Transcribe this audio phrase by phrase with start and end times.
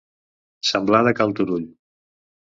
[0.69, 1.67] Semblar de cal Turull.